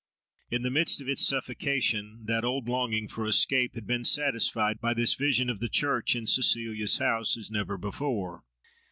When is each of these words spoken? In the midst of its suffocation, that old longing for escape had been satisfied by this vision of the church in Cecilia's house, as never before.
In 0.49 0.63
the 0.63 0.71
midst 0.71 0.99
of 0.99 1.07
its 1.07 1.27
suffocation, 1.27 2.23
that 2.25 2.43
old 2.43 2.67
longing 2.67 3.07
for 3.07 3.27
escape 3.27 3.75
had 3.75 3.85
been 3.85 4.03
satisfied 4.03 4.81
by 4.81 4.95
this 4.95 5.13
vision 5.13 5.47
of 5.47 5.59
the 5.59 5.69
church 5.69 6.15
in 6.15 6.25
Cecilia's 6.25 6.97
house, 6.97 7.37
as 7.37 7.51
never 7.51 7.77
before. 7.77 8.43